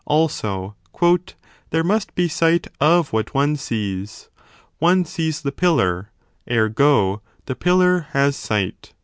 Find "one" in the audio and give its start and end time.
3.35-3.55, 4.79-5.05